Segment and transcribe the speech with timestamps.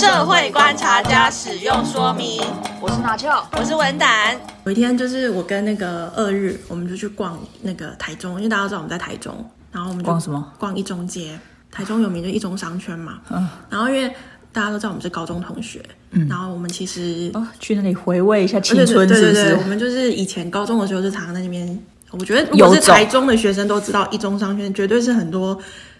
[0.00, 2.40] 社会观察家使用说明。
[2.80, 4.34] 我是拿翘，我是文胆。
[4.64, 10.52] 有一天，就是我跟那个二日，我们就去逛那个台中，因为大家都知道我们在台中，然后我们就逛什么？
[10.58, 11.38] 逛一中街。
[11.70, 13.18] 台中有名的一中商圈嘛。
[13.28, 13.46] 嗯。
[13.68, 14.10] 然后因为
[14.52, 19.06] 大家都知道我们是高中同学，嗯，然后我们其实哦去那里回味一下青春，是不是？
[19.06, 21.78] 对对对对，我们就是以前高中的时候就常常在那边。
[22.12, 25.56] 我觉得如果是台中的学生都知道一中商圈绝对是很多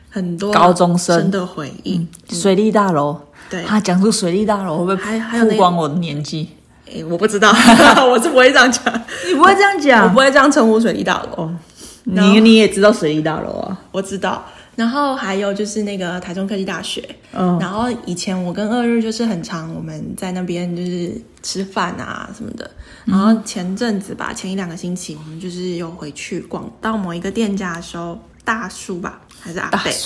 [0.09, 2.07] 很多高中生的回忆。
[2.31, 3.21] 水利大楼。
[3.51, 6.49] 对，他讲出水利大楼会不会还还有曝光我的年纪？
[6.87, 7.53] 哎，我不知道，
[8.09, 8.83] 我是不会这样讲。
[9.29, 11.45] 你不会这样讲，我不会这样称呼水利大楼。
[11.45, 11.57] 哦，
[12.05, 13.79] 你你也知道水利大楼啊？
[13.93, 14.45] 我知道。
[14.77, 17.07] 然后还有就是那个台中科技大学。
[17.33, 17.59] 嗯。
[17.61, 21.13] 然后以前我跟二日就是很常我们在那边就是
[21.43, 22.71] 吃饭啊什么的。
[23.05, 29.21] 然后前阵子吧，前一两个星期我们就是有回去逛到某一个店家的时候，大叔吧。
[29.43, 29.97] 还是阿贝，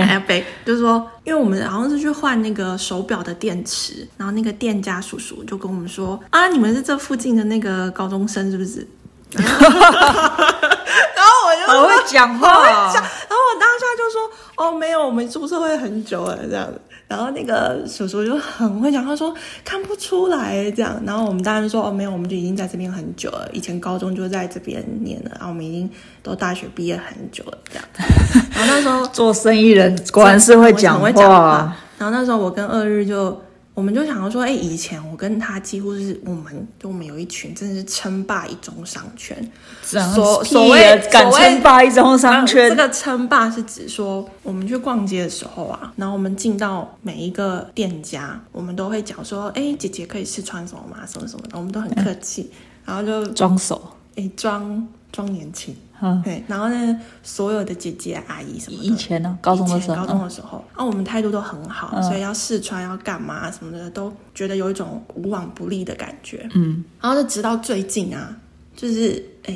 [0.00, 8.86] 阿贝就是说，因为我们好像是去换那个手表的电池，然后那个店家叔叔就跟我们说啊，你们是这附近的那个高中生是不是？
[9.34, 16.80] 然后我就好会讲话， 然后我当下就说哦，没有，我们出社会很久了这样子。
[17.12, 20.98] 然后那个叔叔就很会讲，他说看不出来这样。
[21.04, 25.90] 然后我们当然说哦，没有，我们就已经在这边很久了，以前高中就在这边念了，然后我们已经
[26.22, 27.84] 都大学毕业很久了这样。
[28.56, 31.76] 然后那时候做生意人果然是会讲话，话。
[31.98, 33.38] 然后那时候我跟二日就。
[33.74, 39.50] 我们就想要说，哎，以前我跟他几乎是我们，就我们有一群真的是称霸一中商圈。
[39.82, 51.06] 所所谓敢称霸一中商圈，这个称霸是指说，我们去逛街的时候啊，然后我们进到每一个店家，我们都会讲说，哎，姐姐可以试穿什么吗？
[51.06, 52.50] 什么什么的，我们都很客气，
[52.84, 53.80] 然后就装熟，
[54.16, 55.74] 哎，装装年轻。
[56.02, 66.48] 嗯，对，然后呢，所有的姐姐阿姨什么的，以前呢，高中的时候，高中的时候，啊、我们态度都很好，嗯、所以要试穿要干嘛什么的，都觉得有一种无往不利的感觉。
[66.54, 68.34] 嗯，然后就直到最近啊，
[68.74, 69.54] 就是哎，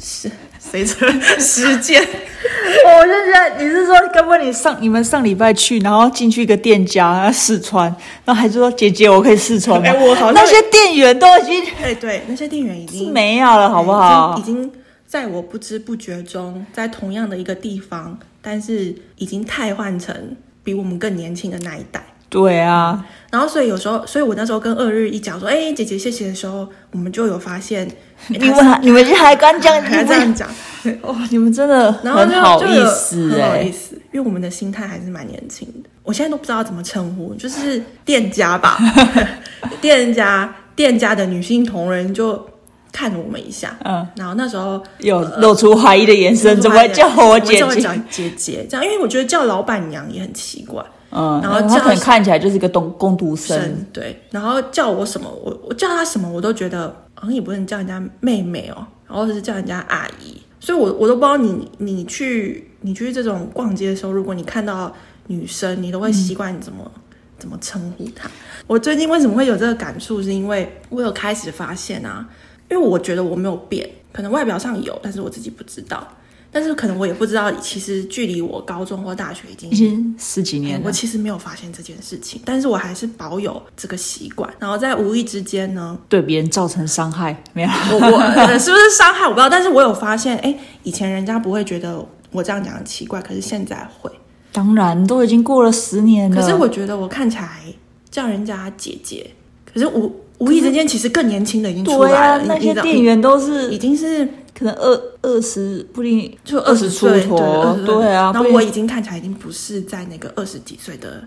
[0.00, 0.30] 是
[0.60, 0.94] 随着
[1.40, 2.00] 时间，
[2.86, 7.92] 我就觉得你是说，根本你上你们上礼拜去，然后进去一个店家要试穿，
[8.24, 9.88] 然后还是说姐姐我可以试穿吗？
[9.88, 14.36] 哎，我好像那些店员都已经，哎，对，那些店员已经没有了，好不好？
[14.38, 14.54] 已经。
[14.54, 14.72] 已经
[15.14, 22.04] 在我不知不觉中，在同样的一个地方，但是已经汰换成比我们更年轻的那一代。
[22.28, 27.88] 对啊，然后所以有时候，所以我那时候跟二日一讲说：“哎，姐姐谢谢”的时候，我们就有发现，
[28.26, 28.52] 你们
[28.82, 30.48] 你们还敢讲， 还这样讲，
[31.02, 35.88] 哦，你们真的很好意思，很好意思，因为我们的心态还是蛮年轻的。
[36.02, 38.80] 我现在都不知道怎么称呼，就是店家吧，
[39.80, 42.52] 店家店家的女性同仁就。
[42.94, 47.80] 看了我们一下，嗯，然后那时候有露出怀疑的眼神，怎么会叫我姐姐？
[47.80, 64.94] 叫姐姐这样，因为我觉得叫老板娘也很奇怪，嗯，然后他可能看起来就是一个工工读生，对，然后叫我什么，我我叫他什么，我都觉得好像也不能叫人家妹妹哦，然后是叫人家阿姨，所以我我都不知道你你去你去这种逛街的时候，如果你看到
[65.26, 67.00] 女生，你都会习惯怎么、嗯、
[67.40, 68.30] 怎么称呼她。
[68.68, 72.24] 我最近为什么会有这个感触，是因为我有开始发现啊。
[72.74, 76.06] 因为我觉得我没有变，可能外表上有，但是我自己不知道。
[76.50, 80.86] 但是可能我也不知道，其实距离我高中或大学已经已经十几年了。
[80.86, 84.52] 我其实没有发现这件事情，但是我还是保有这个习惯。
[84.58, 87.68] 然后在无意之间呢，对别人造成伤害，没有？
[87.92, 94.10] 我我是不是伤害我不知道，但是我有发现，哎，以前人家不会觉得我这样讲很奇怪，可是现在会。
[94.50, 96.36] 当然，都已经过了十年了。
[96.36, 97.62] 可是我觉得我看起来
[98.10, 99.30] 叫人家姐姐，
[99.64, 100.10] 可是我。
[100.38, 102.42] 无意之间，其实更年轻的已经出来了。
[102.42, 107.76] 啊、那些店员都是已经是可能二二十，不定就二十出头。
[107.84, 111.22] 对啊，那我已经看起来已经不是在那个二十几岁的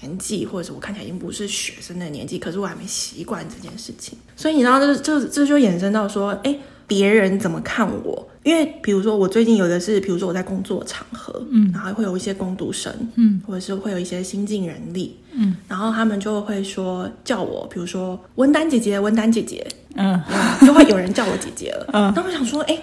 [0.00, 2.38] 年纪，或者是我看起来已经不是学生的年纪。
[2.38, 6.56] 可是我还没习惯这件事情，所以你知道，这这这就衍生到说，哎。
[6.88, 8.28] 别人怎么看我？
[8.44, 20.20] 因为比如说，我最近有的是，比如说我在工作场合，嗯，然后会有一些工读生，嗯，或者是会有一些新进人力，嗯，然后他们就会说叫我，比如说文丹姐姐，文丹姐姐，嗯，
[20.62, 22.78] 就会有人叫我姐姐了， 嗯，那我想说，哎，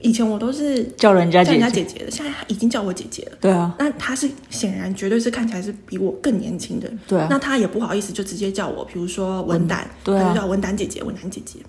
[0.00, 11.60] 以前我都是叫人家叫人家姐姐的，现在已经叫我姐姐了，对啊，那他是显然绝对是看起来是比我更年轻的，对啊，那他也不好意思就直接叫我，比如说文丹，对啊，他就叫文丹姐姐，文丹姐姐。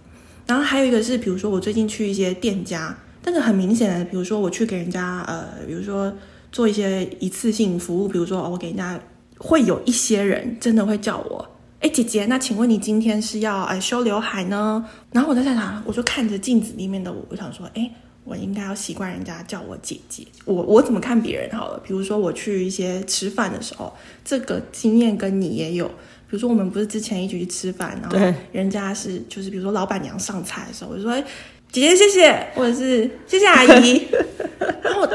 [0.45, 6.11] 然后还有一个是，比如说我最近去一些店家，但是很明显的，比如说我去给人家呃，比如说
[6.51, 8.99] 做一些一次性服务，比如说我给人家，
[9.43, 11.45] 会有一些人真的会叫我，
[11.81, 14.85] 哎姐姐，那请问你今天是要哎修刘海呢？
[15.11, 15.83] 然后我在在哪？
[15.85, 17.91] 我就看着镜子里面的我，我想说，哎，
[18.23, 20.25] 我应该要习惯人家叫我姐姐。
[20.45, 21.77] 我我怎么看别人好了？
[21.85, 23.93] 比如说我去一些吃饭的时候，
[24.23, 25.87] 这个经验跟你也有。
[26.29, 31.23] 比如说我们不是之前一起去吃饭，然后人家是就是比如说老板娘上菜的时候，我就说哎
[31.73, 34.07] 姐姐谢谢，或者是谢谢阿姨。
[34.81, 35.05] 然后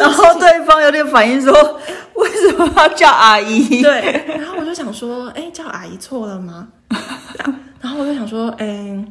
[0.00, 1.52] 然后对方有点反应说
[2.14, 3.80] 为什么要叫阿姨？
[3.80, 6.66] 对，然后我就想说哎叫阿姨错了吗？
[7.80, 9.04] 然后我就想说哎。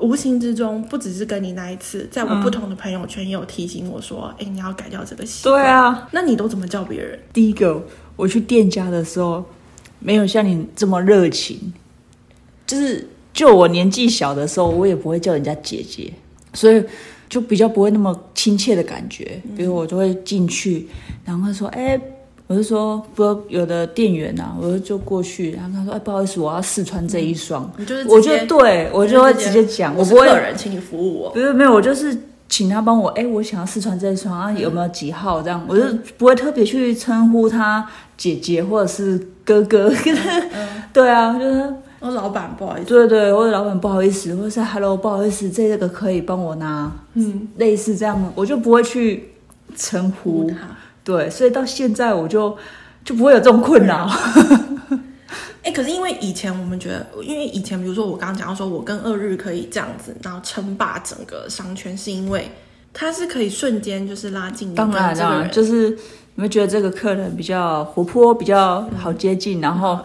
[0.00, 7.16] 无形之中，不只是跟你那一次，在我不同的朋友圈也有提醒我说：“哎、嗯，你要改掉这个习惯。”对啊，那你都怎么叫别人？
[7.32, 7.80] 第一个，
[8.16, 9.44] 我去店家的时候，
[10.00, 11.72] 没有像你这么热情。
[12.66, 16.12] 就是就我年纪小的时候，我也不会叫人家姐姐，
[16.54, 16.82] 所以
[17.28, 19.40] 就比较不会那么亲切的感觉。
[19.54, 20.88] 比如我就会进去，
[21.24, 22.00] 然后说：“哎。”
[22.46, 27.68] 我就说，不，有的店员呐、啊，我就就过去，然后他说，哎，不好意思，我要试穿这一双。
[27.78, 31.30] 你就是，我就对我就会直接讲，我不会有人，请你服务我。
[31.30, 32.14] 不是没有，我就是
[32.46, 35.64] 请他帮我，哎，我想要试穿这一双，啊，有没有几号这样？
[35.66, 35.84] 我就
[36.18, 39.90] 不会特别去称呼他姐姐或者是哥哥。
[40.52, 41.74] 嗯、 对啊，就是
[42.04, 42.88] 我老板不好意思。
[42.88, 46.92] 对对，或者老板不好意思，或者是 Hello 不好意思，这个可以帮我拿。
[47.14, 49.32] 嗯，类似这样，我就不会去
[49.74, 50.56] 称呼他。
[51.02, 52.54] 对，所以到现在我就
[53.02, 54.06] 就不会有这种困扰。
[55.62, 62.50] 哎、欸，可是因为以前我们觉得，因为以前比如说我刚刚讲到说，我跟二日可以这样子，然后称霸整个商圈，是因为
[62.92, 64.74] 他是可以瞬间就是拉近。
[64.74, 65.88] 当然啦，就是
[66.34, 69.98] 你们觉得这个客人比较活泼，比较好接近，嗯、然后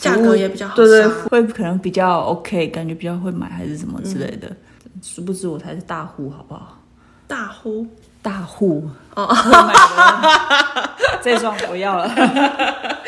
[0.00, 4.48] 价格也比较好，对对，会可能比较 OK，感觉比较会买还是什么之类的。
[4.48, 6.78] 嗯、殊不知我才是大户，好不好？
[7.26, 7.86] 大户。
[8.22, 8.82] 大户
[9.14, 9.32] 哦，
[11.22, 12.10] 这双不要了。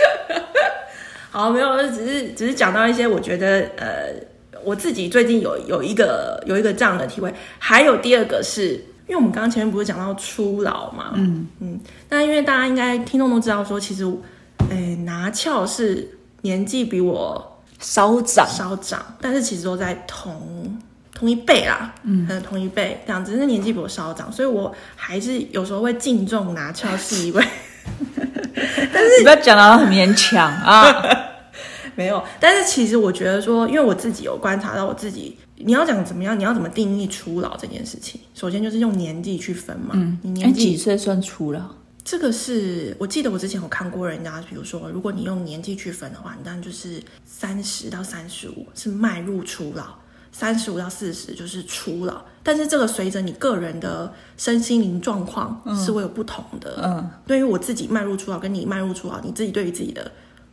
[1.29, 4.15] 好，没有，只是只是讲到一些，我觉得呃，
[4.63, 7.35] 我自己最近有有一个有一个这样的体会。
[7.59, 8.75] 还有第二个是，
[9.09, 14.07] 因为我们刚刚前面不是讲到初老嘛，嗯嗯，那因为大家应该听众都知道说，其实，
[14.71, 16.09] 哎、欸，拿翘是
[16.43, 20.81] 年纪比我稍长稍长，但是其实都在同。
[21.11, 27.45] 同一辈啦，嗯，同一辈这样子，是年纪比我稍长，所以我还是有时候会敬重拿翘是一位。
[28.55, 30.85] 但是你不要讲得很勉强啊，
[31.97, 32.23] 没有。
[32.39, 39.95] 但是其实我觉得说，因为我自己有观察到我自己，你要讲怎么样，你要怎么定义初老这件事情，首先就是用年纪去分嘛。
[39.95, 41.63] 嗯，你年纪几岁算初老？
[42.11, 49.85] 这个是我记得我之前有看过人家，比如说，如果你用年纪去分的话，当然就是三十到三十五是迈入初老。
[50.33, 56.81] 三十五到四十就是初老，但是这个随着你个人的身心灵状况是会有不同的。
[56.83, 60.11] 嗯，对于我自己迈入初老，跟你迈入初老，你自己对于自己的，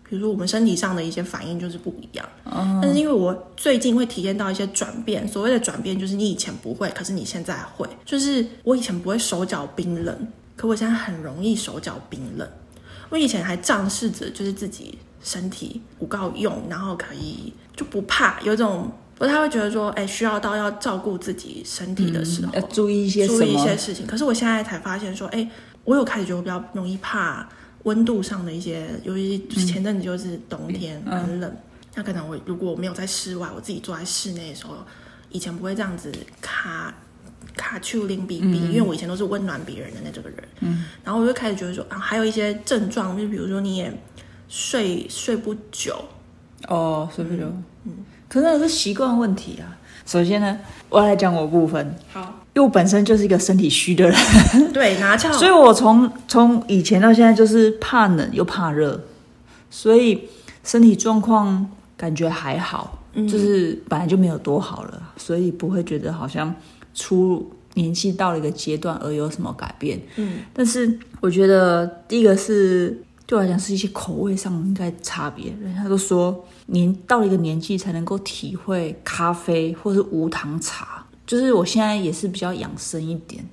[0.10, 2.28] 比如说我们身体上的一些反应就是不一样。
[2.46, 7.88] 嗯，但是因为我最近会体验到一些转变，所谓的转变就是你以前不会，可是你现在会。
[8.04, 12.50] 就是我以前不会手脚冰冷，可我现在很容易手脚冰冷。
[13.10, 18.92] 我以前还仗势着就是自己身体不够用，然后可以就不怕，有种。
[19.18, 24.06] 不太会觉得说，哎，需要到要照顾自己身体的时候，嗯、要注意一些注意一些事情。
[24.06, 25.50] 可是我现在才发现说，哎，
[25.86, 27.48] 我有开始觉得我比较容易怕
[27.84, 31.56] 温度上的一些，尤其前阵子就是冬天、嗯、很冷，
[31.94, 34.76] 那可能我如果我没有在室外，我自己坐在室内的时候，
[35.30, 36.12] 以前不会这样子
[36.42, 36.94] 卡
[37.56, 40.40] 卡丘林比比，因为我以前都是温暖别人的那这个人。
[40.62, 43.92] 嗯，然后我就开始觉得说，啊，还有一些症状，就比如说你也
[44.48, 45.96] 睡睡不久，
[46.68, 47.64] 哦，睡不久，嗯。
[47.86, 47.94] 嗯
[48.28, 49.78] 可是那是习惯问题啊。
[50.06, 50.60] 首先呢，
[50.90, 51.96] 我要来讲我部分。
[52.12, 52.22] 好，
[52.54, 54.74] 因为我本身就是一个身体虚的人。
[54.74, 55.32] 对，拿翘。
[55.32, 59.00] 所以我从从以前到现在就是怕冷又怕热，
[59.70, 60.28] 所以
[60.64, 66.54] 身体状况感觉还好，嗯、就是本来就没有多好了，所以不会觉得好像
[66.96, 70.02] 出年纪到了一个阶段而有什么改变。
[70.16, 73.00] 嗯，但是我觉得第一个是。
[73.28, 83.44] 对我来讲是一些口味上应该差别，人家都说年到了一个年纪才能够体会咖啡或是无糖茶，就是我现在也是比较养生一点，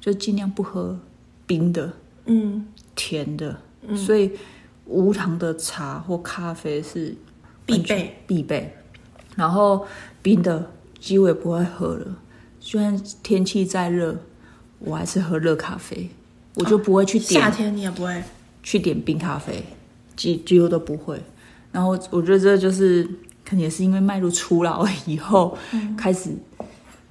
[0.00, 0.96] 就尽量不喝
[1.44, 1.92] 冰的，
[2.26, 4.30] 嗯，甜的，嗯，所以
[4.84, 7.12] 无糖的茶或咖啡是
[7.64, 8.72] 必备必备，
[9.34, 9.84] 然后
[10.22, 12.06] 冰的几乎也不会喝了，
[12.66, 14.16] 就算天气再热，
[14.80, 16.10] 我还是喝热咖啡，
[16.54, 18.20] 我就不会去点，哦，夏天你也不会。
[18.60, 19.64] 去点冰咖啡，
[20.16, 21.22] 几几乎都不会。
[21.70, 23.04] 然后我觉得这就是
[23.48, 26.30] 可能也是因为迈入初老以后，嗯、开始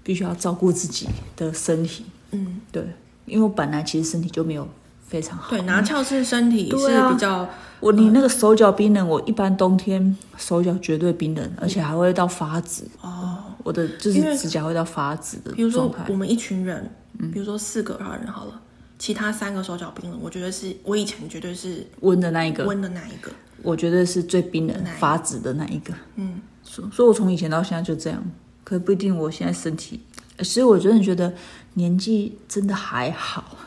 [0.04, 1.08] 必须要照顾自己
[1.38, 2.04] 的身体。
[2.32, 2.86] 嗯，对，
[3.26, 4.68] 因为我本来其实身体就没有
[5.08, 5.52] 非常好。
[5.52, 12.86] 对，拿翘是身体是比较、啊、我你那个手脚冰冷，我一般冬天手脚绝对冰冷，而且还会到发紫。
[13.00, 15.51] 哦，我的就是指甲会到发紫的。
[15.51, 16.89] 比如说我们一群人。
[17.17, 18.62] 嗯，比如说四个人好了，
[19.00, 23.31] 其他三个手脚冰冷，我觉得是我以前绝对是温的那一个，温的那一个，
[23.62, 25.93] 我觉得是最冰冷、发紫的那一个。
[26.17, 28.22] 嗯，所所以，我从以前到现在就这样，
[28.65, 30.01] 可不一定我现在身体。
[30.39, 31.34] 所以，我真的觉得
[31.75, 33.57] 年纪真的还好，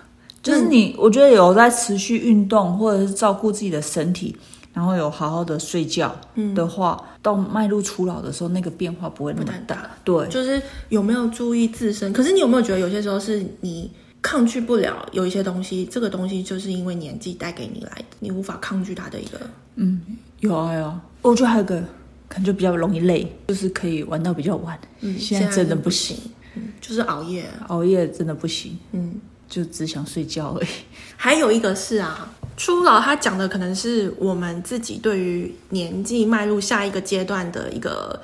[0.42, 4.36] 就是你，我觉得有在持续运动或者是照顾自己的身体。
[4.78, 6.16] 然后有好好的睡觉
[6.54, 9.74] 的话，嗯、到迈入初老的时候，那个变化不会那么大。
[9.74, 12.12] 大对，就是有没有注意自身？
[12.12, 13.90] 可是你有没有觉得有些时候是你
[14.22, 15.84] 抗拒不了有一些东西？
[15.90, 19.40] 这个东西就是因为年纪带给你来的，你无法抗拒它的一个。
[19.74, 20.00] 嗯，
[20.38, 21.02] 有啊有啊。
[21.22, 21.80] 我觉得还有个
[22.28, 24.78] 可能就比较容易累，就是可以玩到比较晚。
[25.00, 26.16] 嗯，现在真的不行，
[26.54, 28.78] 嗯，就是熬夜，熬夜真的不行。
[28.92, 30.68] 嗯，就只想睡觉而已。
[31.18, 32.32] 还有一个是啊。
[32.58, 38.20] 初老，他讲的可能是我们自己对于年纪迈入下一个阶段的一个，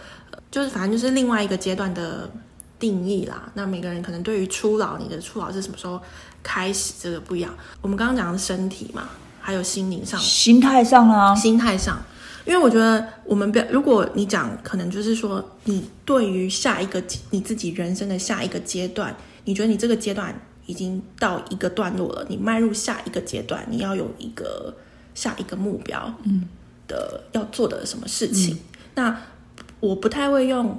[0.51, 2.29] 就是反正就是另外一个阶段的
[2.77, 3.51] 定义啦。
[3.55, 6.01] 那每个人可能对于初老，你的初老是什么时候
[6.43, 7.55] 开始，这个不一样。
[7.81, 9.09] 我们刚刚讲的身体嘛，
[9.41, 12.03] 还有心灵上、心态上啊，心态上。
[12.45, 17.01] 因为我觉得我们不要，如果你讲，可能就是说，你对于下一个
[17.31, 19.15] 你自己人生的下一个阶段，
[19.45, 20.35] 你觉得你这个阶段。
[20.67, 24.75] 已经到一个段落了，你迈入下一个阶段，你要有一个
[25.15, 26.49] 下一个目标，嗯，
[26.89, 28.55] 的要做的什么事情？
[28.55, 28.59] 嗯、
[28.95, 29.23] 那
[29.81, 30.79] 我不太会用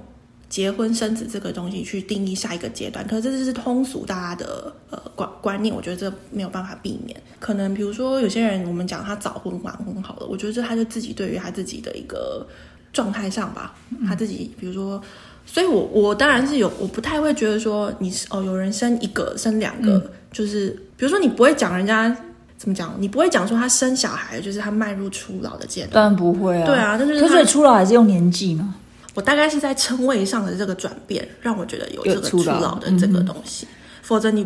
[0.50, 7.22] 结婚生子这个东西去定义下一个阶段，可是这是通俗大家的呃观观念，我觉得这没有办法避免。
[7.40, 12.48] 可能比如说有些人，我们讲他早婚晚婚好了，我觉得这他就自己对于他自己的一个
[12.92, 15.02] 状态上吧，嗯、他自己比如说。
[15.46, 22.14] 所以我，我我当然是有，我不太会觉得说你是哦，有人生一个生两个，嗯、就是比如说你不会讲人家
[22.58, 28.76] 怎么讲，你不会讲说他生小孩就是他迈入初老的阶段，当然不会啊，对啊，但是他所以初老还是用年纪嘛。
[29.14, 33.70] 我大概是在称谓上的这个转变，让我觉得有这个初老的这个东西，嗯、
[34.02, 34.46] 否则你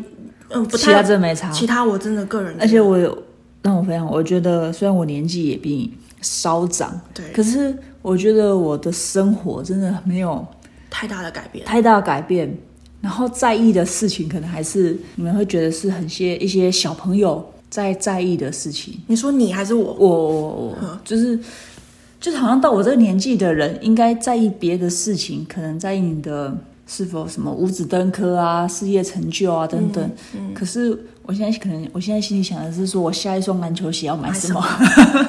[0.49, 3.17] 嗯不太其他真没差，其他我真的个人，而且我有
[3.63, 5.91] 让我非常，我觉得虽然我年纪也比你
[6.21, 10.45] 稍长，对，可是我觉得我的生活真的没有。
[10.89, 12.53] 太大的改变，太大的改变，
[13.01, 18.99] 然后在意的事情可能还是你们会觉得是很些一些小朋友在在意的事情。
[19.07, 19.93] 你说你还是我？
[19.93, 21.39] 我我我，呵就是
[22.19, 30.03] 就是好像到我这个年纪的人应该在意别的事情，可能在意你的是否什么五子登科啊、事业成就啊等等。
[30.33, 34.61] 嗯嗯、可是我现在可能我现在心里想的是说，我下一双篮球鞋要买什么？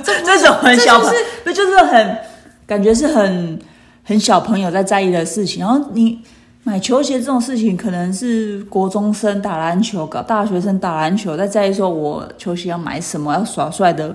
[0.02, 1.14] 这 这种很小，就是
[1.44, 2.18] 不就是很
[2.66, 3.60] 感觉是很。
[4.02, 6.18] 很小朋友在在意的事情，然后你
[6.62, 14.14] 买球鞋这种事情，可能是国中生打篮球，搞大学生打篮球，在在意说我球鞋要买什么，要耍帅的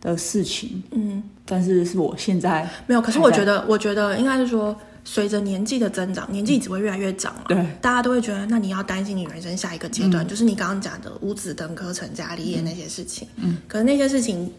[0.00, 0.82] 的事情。
[0.92, 3.00] 嗯，但是是我现在没有。
[3.00, 7.42] 可是我觉得，我觉得应该是说，随着年纪的增长，年纪只会越来越长嘛。
[7.48, 13.26] 对，大家都会觉得，那你要担心你人生下一个阶段，嗯、就是你刚刚讲的五子登科、成家立业那些事情。
[13.36, 14.52] 嗯，可是那些事情。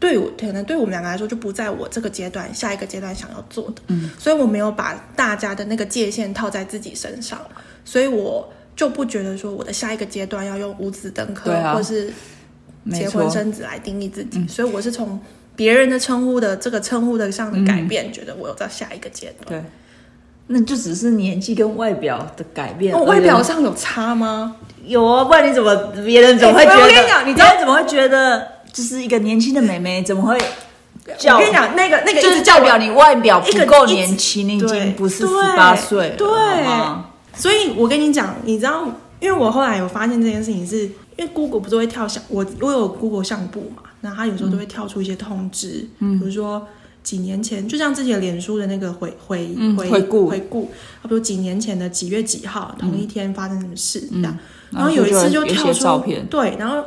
[0.00, 7.40] 对我可能对我们两个来说就不在我这个阶段，下一个阶段想要做的，嗯，所以我没有把大家的那个界限套在自己身上，
[7.84, 12.12] 所以我就不觉得说我的下一个阶段要用五子登科，啊、或是
[12.92, 15.18] 结婚生子来定义自己，嗯、所以我是从
[15.56, 19.60] 别人的称呼的这个称呼的上的改变，嗯、觉得我有在下一个阶段。
[19.60, 19.68] 对，
[20.46, 24.54] 那就只是年纪跟外表的改变，哦、外表上有差吗？
[24.84, 25.74] 有啊，不然你怎么
[26.06, 26.82] 别人怎么会觉得？
[26.82, 28.57] 我跟你讲，你别人怎么会觉得？
[28.78, 30.38] 就是一个年轻的妹妹，怎么会？
[30.38, 36.16] 我跟你讲，那个那个就是代表你外表不够年轻，你已经不是十八岁了。
[36.16, 36.28] 对，
[37.34, 38.84] 所以我跟你讲，你知道，
[39.18, 40.84] 因为我后来有发现这件事情是，是
[41.16, 46.64] 因为 Google 不是会跳相，我我有 Google 相簿嘛，那它有时候都会跳出一些通知，嗯，比如说
[47.02, 50.70] 几年前，就像之前脸书的那个回回回回顾回顾，
[51.02, 54.38] 比如几年前的几月几号，同一天发生什么事这样，
[54.70, 56.84] 然后有一次就跳出照片，对，然后。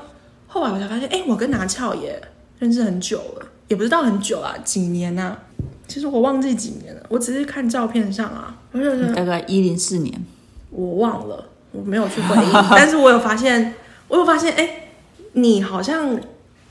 [0.53, 2.21] 后来我才发现，哎，我跟拿翘也
[2.59, 5.37] 认识很久了，也不知道很久啊，几年啊？
[5.87, 10.13] 其实我忘记几年了，我只是看照片上啊，我就大概一零四年，
[10.69, 13.75] 我忘了，我没有去回忆， 但是我有发现，
[14.09, 14.89] 我有发现，哎，
[15.31, 16.19] 你好像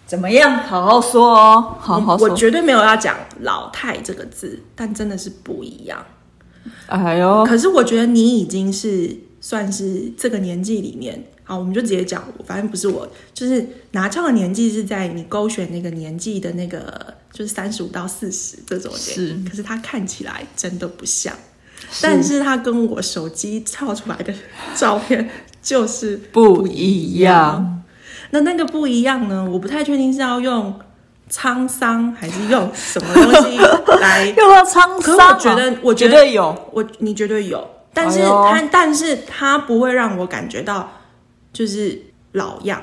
[0.06, 0.58] 怎么样？
[0.58, 6.04] 好好说哦，好好说，我绝对没有要讲“老太”这个字，但真的是不一样。
[6.88, 11.24] 哎呦，可是我觉得你已经是算是这个年纪里面。
[11.50, 19.12] 好，我们就直接讲，反正不是我，就是拿翘的年纪是在你勾选那个年纪的那个，就是三十五到四十这种年纪。
[19.14, 21.34] 是，可是他看起来真的不像，
[21.90, 24.32] 是但是他跟我手机照出来的
[24.76, 25.28] 照片
[25.60, 27.82] 就是不一样。
[28.30, 29.44] 那那个不一样呢？
[29.50, 30.78] 我不太确定是要用
[31.28, 33.58] 沧桑还是用什么东西
[34.00, 35.00] 来 用到沧桑？
[35.00, 37.68] 可我觉得，我觉得绝对有，我你绝对有。
[37.92, 40.88] 但是他，但是他不会让我感觉到
[41.52, 42.00] 就是
[42.32, 42.82] 老样。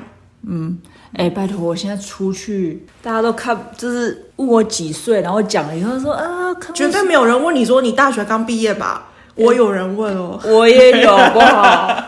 [0.50, 0.78] 嗯，
[1.14, 9.10] 哎、欸，拜托，我现在出去，大家都看，就是问我几岁，然后讲了以后说啊，绝对没有人问你说你大学刚毕业吧？
[9.36, 12.04] 我有人问哦，我也有，好不好？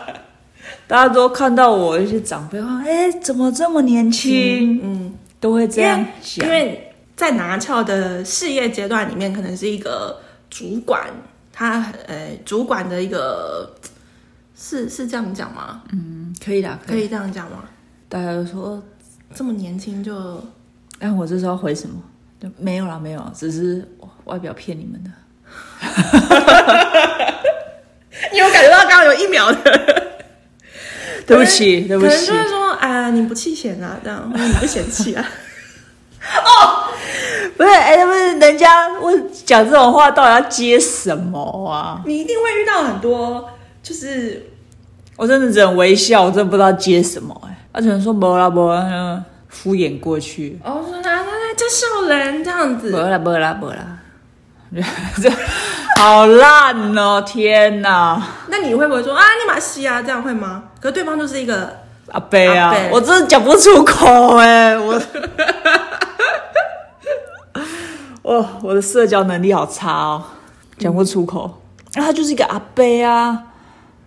[0.86, 4.76] 大家都看到我一些长辈话，哎、欸，怎么这么年轻？
[4.76, 11.08] 嗯，嗯都会这样讲，因为在拿翘的事业阶段里面，可能是一个主管。
[11.52, 13.70] 他呃，主管的一个
[14.62, 15.80] 是是这样讲吗？
[15.90, 17.64] 嗯，可以的，可以这样讲吗？
[18.10, 18.82] 大家都说
[19.34, 20.38] 这么年轻就……
[20.98, 21.98] 哎，我这时候回什么？
[22.58, 23.88] 没有啦，没有，只是
[24.24, 25.10] 外表骗你们的。
[28.32, 29.56] 你有感觉到刚刚有一秒的？
[31.26, 32.26] 对不起，对不起。
[32.26, 35.24] 可能就是说，啊，你不弃嫌啊，这样，你不嫌弃啊？
[36.44, 36.90] 哦。
[37.56, 42.02] 不是，哎，不是，人家问讲这种话，到底要接什么啊？
[42.06, 43.50] 你一定会遇到很多，
[43.82, 44.50] 就是
[45.16, 47.38] 我真的只能微笑，我真的不知道接什么。
[47.46, 50.58] 哎，他只能说没啦没啦，敷衍过去。
[50.64, 53.98] 哦，说他他在叫笑人这样子，没啦没啦没啦，
[55.20, 55.30] 这
[56.00, 57.20] 好烂哦！
[57.26, 58.22] 天哪！
[58.48, 60.00] 那你会不会说啊，你马西啊？
[60.00, 60.62] 这样会吗？
[60.80, 61.76] 可是对方就是一个
[62.08, 65.00] 阿贝啊，我真的讲不出口哎，我。
[68.22, 70.22] 哦，我的社交能力好差哦，
[70.78, 71.60] 讲不出口。
[71.94, 73.42] 那、嗯啊、他就是一个阿伯啊。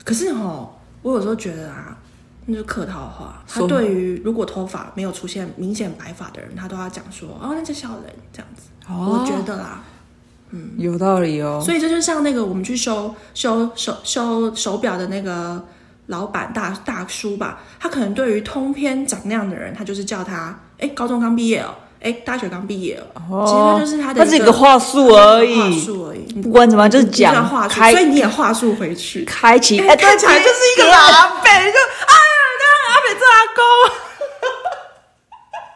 [0.03, 0.69] 可是哦，
[1.01, 1.97] 我有时候觉得啊，
[2.45, 3.41] 那是客套话。
[3.47, 8.63] 他对于如果头发没有出现明显白发的人，他都要讲说哦，那是小人这样子。
[8.87, 9.81] 哦、我觉得啦，
[10.49, 11.61] 嗯，有道理哦。
[11.63, 15.63] 所以这就像那个我们去修修手修手表的那个
[16.07, 21.73] 老板大大叔吧，他可能对于通篇长那样的人，他就是叫他哎，高中刚毕业哦。
[22.03, 26.33] 哎，大学刚毕业了，哦、其实就是他的，他是一个话术而已，话术而已。
[26.41, 29.79] 不管怎么样，就是讲话术，开所以你也话术回去，开启。
[29.79, 31.71] 哎，看起来就是一个阿北，就哎呀，
[32.59, 33.63] 刚刚阿北做阿公，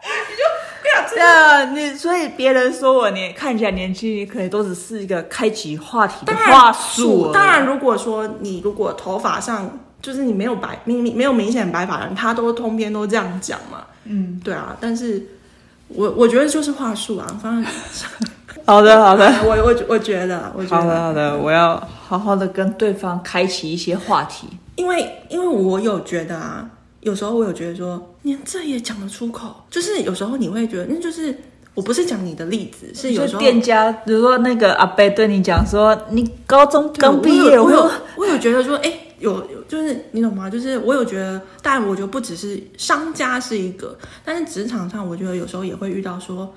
[0.27, 0.43] 你就
[0.81, 1.73] 不要这样。
[1.73, 7.31] 你所以别人说我你看起来年轻，你可能都只是一个开启话题的话术。
[7.33, 13.85] 当然，如果说你如果头发上就是你没有白明明没有明显白发人，他都通篇都这样讲嘛。
[14.03, 15.25] 嗯，对啊，但是。
[15.89, 17.65] 我我觉得就是话术啊，反正。
[18.65, 20.81] 好 的好的， 我我我觉得，我觉得。
[20.81, 26.69] 好的好的，我要好好的跟对方开启一些话题，因为因为我有觉得啊，
[26.99, 31.33] 有时候我有觉得说，连这也讲得出口，就是有时候你会觉得，那就是
[31.73, 38.91] 我不是讲你的例子，是有时候店家，比如说那个阿伯对你讲说，你高中刚毕业，我有我有，觉得说，哎。
[38.91, 40.49] 有有有，就是你懂吗？
[40.49, 46.53] 就是我有觉得，但我觉得不只是商家是一个，但是职场上，我觉得有时候也会遇到说，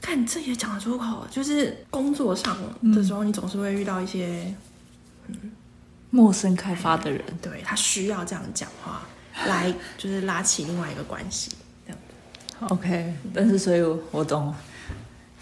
[0.00, 2.56] 看这也讲得出口，就是工作上
[2.94, 4.54] 的时候，你总是会遇到一些
[5.26, 5.52] 嗯
[6.10, 9.02] 陌生开发的人，对他需要这样讲话
[9.46, 11.50] 来，就是拉起另外一个关系，
[11.84, 12.74] 这样子。
[12.74, 14.54] OK，但是所以我，我懂，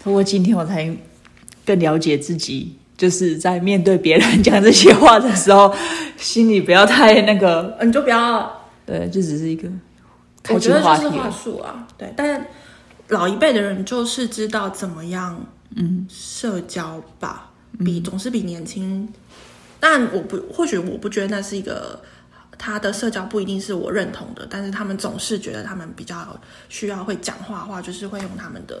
[0.01, 0.91] 通过今天我才
[1.63, 2.77] 更了解自己。
[3.03, 5.75] 就是在面对别人讲这些话的时候，
[6.15, 8.49] 心里不要太那个， 你就不要
[8.85, 9.67] 对，就只是一个
[10.41, 12.13] 开启话题，我觉得就是话术啊，对。
[12.15, 12.47] 但
[13.09, 19.05] 老一辈的人就是知道怎么样，嗯，社交吧，嗯、比总是比年轻。
[19.81, 22.01] 但我不，或许我不觉得那是一个
[22.57, 26.39] 他的社交不一定是我认同的，但是他们总是觉得他们比较
[26.69, 28.77] 需要会讲话的话，就是会用他们的，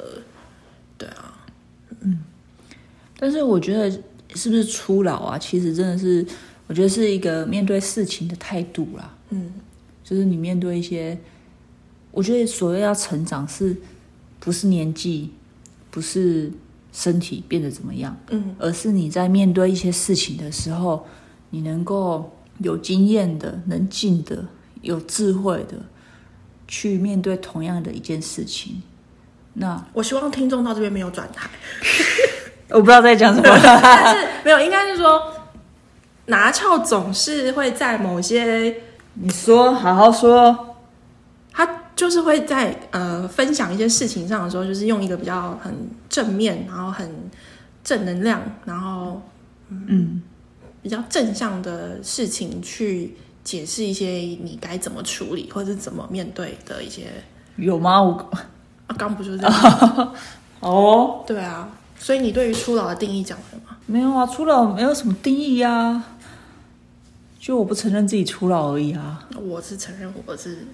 [0.97, 1.35] 对啊，
[1.99, 2.23] 嗯。
[3.19, 3.89] 但是我觉得，
[4.35, 5.37] 是不是初老啊？
[5.37, 6.25] 其实真的是，
[6.67, 9.15] 我觉得是一个面对事情的态度啦。
[9.29, 9.53] 嗯，
[10.03, 11.17] 就是你面对一些，
[12.11, 13.75] 我觉得所谓要成长，是
[14.39, 15.31] 不是年纪，
[15.89, 16.51] 不是
[16.91, 21.05] 身体变得怎么样，嗯，而是你在面对一些事情的时候，
[21.49, 24.45] 你能够有经验的、能进的、
[24.81, 25.77] 有智慧的
[26.67, 28.81] 去面对同样的一件事情。
[29.53, 31.49] 那我希望听众到这边没有转台。
[32.73, 35.21] 我不知道在讲什么， 但是没有，应该是说
[36.25, 38.75] 拿翘总是会在某些，
[39.13, 40.75] 你说好好说，
[41.51, 45.71] 他就是会在呃分享一些事情上的时候，就是用一个比较很
[46.09, 47.07] 正面，然后很
[47.83, 49.21] 正能量，然后
[49.69, 50.21] 嗯，嗯
[50.81, 57.03] 比较正向的事情去解释一些你该怎么处理或者是怎么面对的一些，
[57.57, 58.01] 有吗？
[58.01, 58.11] 我
[58.87, 60.13] 啊，刚不就是这样？
[60.59, 61.69] 哦，对啊。
[61.99, 63.77] 所以你对于初老的定义讲了吗？
[63.85, 66.17] 没有啊，初老没有什么定义呀、啊，
[67.39, 69.27] 就我不承认自己初老而已啊。
[69.41, 70.65] 我是承认我是，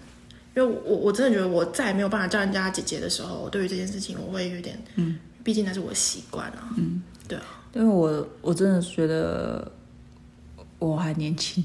[0.55, 9.71] 因为我我真的觉得我再也没有办法叫人家姐姐的时候，我对于这件事情我会有点，嗯，毕竟那是我的习惯啊，嗯，对啊，因为我我真的觉得
[10.77, 11.63] 我还年轻，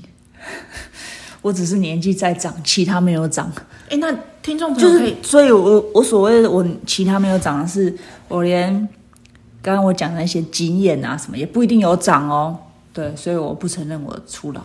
[1.42, 3.52] 我只是年纪在长，其他没有长。
[3.90, 4.10] 哎，那
[4.42, 7.94] 听众朋友可以，就是、所以我我所谓的我其他没有长的是，
[8.28, 8.88] 我连
[9.64, 12.58] 刚刚我讲的那些经验啊什么也不一定有长哦。
[12.92, 14.60] 对，所以我不承认我初老。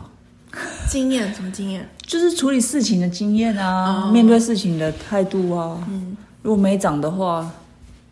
[0.90, 1.88] 经验什么经验？
[2.06, 5.82] 就是处理事情的经验啊，哦、面对事情的态度啊。
[5.90, 7.50] 嗯，如果没长的话，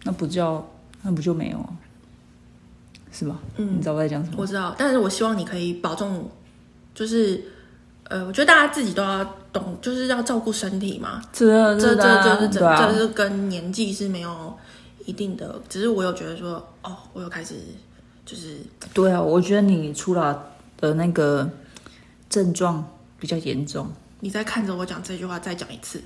[0.06, 0.66] 那不叫
[1.02, 1.58] 那不就没有，
[3.12, 3.36] 是吧？
[3.58, 4.38] 嗯，你知道我在讲什么？
[4.38, 6.30] 我知道，但是我希望你可以保重，
[6.96, 7.44] 就是
[8.06, 11.22] 呃，我觉得大家自己都要懂，就是要照顾身体嘛。
[11.34, 11.46] 这
[11.78, 14.56] 这这这这这是跟年纪是没有
[15.08, 17.56] 一定的，只是我有觉得说，哦，我有开始。
[18.30, 18.58] 就是
[18.94, 21.50] 对啊，我觉得你出了的那个
[22.30, 22.86] 症状
[23.18, 23.88] 比较严重。
[24.20, 26.02] 你再看着我讲这句话，再讲一次。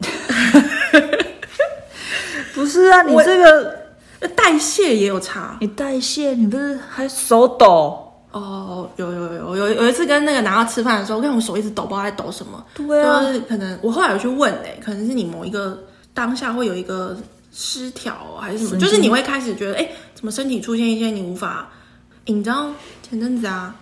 [2.52, 3.76] 不是啊，你这个
[4.34, 5.56] 代谢也有差。
[5.60, 8.12] 你代谢，你不是还手抖？
[8.32, 12.66] 哦，有有有有有一次跟那个拿到吃饭的时候，我看我手一直抖，不知道在抖什么。
[12.74, 15.78] 对啊，就是可能我后来有去问哎、欸，可能是你某一个
[16.12, 17.16] 当下会有一个。
[17.56, 18.80] 失调还是什么？
[18.80, 21.70] 就是你会开始觉得，哎，怎么身体出现一些你无法？
[22.26, 23.76] 你知道前阵子啊，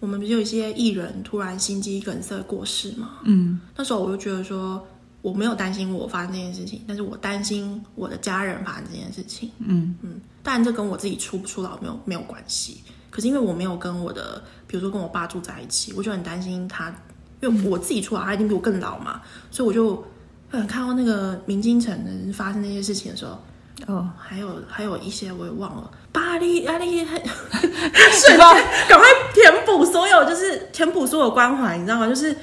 [0.00, 3.18] 我们不是有一些艺人突然心肌梗塞过世吗？
[3.24, 4.82] 嗯，那时候我就觉得说，
[5.20, 9.50] 我没有担心我发生这件事情，但是我担心我的家人发生这件事情。
[9.58, 12.78] 嗯嗯，当然这跟我自己出不出老没有没有关系。
[13.10, 16.88] 可是因为我没有跟我的，比如说跟我爸住在一起，我就很担心他，
[17.42, 20.02] 因为我自己出老，他一定比我更老嘛，所以我就。
[20.50, 23.38] 嗯，看到那个明金城的发生那些事情的时候，
[23.86, 28.54] 哦，还有还有一些我也忘了，巴黎阿丽，是吧？
[28.88, 32.08] 赶快填补所有，就是填补所有关怀，你知道吗？
[32.08, 32.34] 就是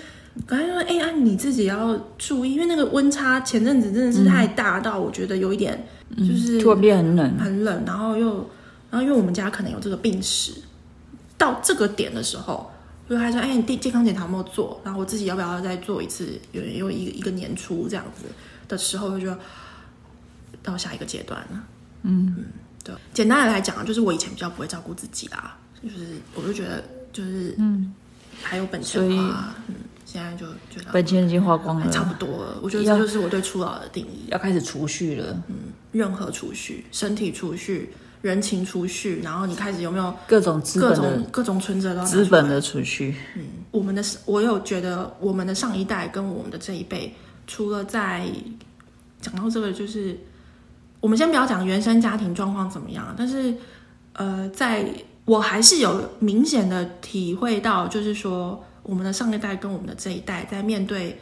[0.46, 8.28] 赶快说，哎、欸、呀，啊、你自己要注意，因为那个温差前阵子真的是太大，到我觉得有一点，就是突然变很冷，很冷，然后又，
[8.92, 10.52] 然后因为我们家可能有这个病史，
[11.40, 12.70] 到这个点的时候。
[13.08, 14.82] 就他说，哎，你健健康检查有没有做？
[14.84, 16.40] 然后我自己要不要再做一次？
[16.54, 18.26] 有有一个一个年初这样子
[18.68, 19.40] 的时候，就觉得
[20.64, 21.64] 到下一个阶段了。
[22.02, 22.46] 嗯嗯，
[22.84, 22.96] 对。
[23.14, 27.94] 简单的来讲，就是我以前比较不会照顾自己啊，就是我就觉得就是嗯，
[28.42, 32.60] 还有本钱啊，嗯，现在就觉得本钱已经花光了，差不多了。
[32.64, 35.44] 我觉得这就是我对初老的定义，要开始储蓄了。
[35.48, 35.56] 嗯，
[35.92, 37.94] 任何储蓄，身体储蓄。
[38.26, 43.14] 人情储蓄，然后你开始有没有各种资本各种各种存折都资本的储蓄？
[43.36, 47.14] 嗯，我们的我有觉得我们的上一代跟我们的这一辈，
[47.46, 48.28] 除了在
[49.22, 50.18] 讲到这个，就是
[51.00, 53.54] 我们先不要讲原生家庭状况怎么样，但是
[54.14, 54.84] 呃，在
[55.26, 61.20] 我还是有明显的体会到，就是说我们的上一代跟我们的这一代在面对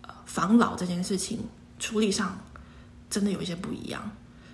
[0.00, 1.38] 呃防老这件事情
[1.78, 2.38] 处理上，
[3.10, 4.10] 真的有一些不一样。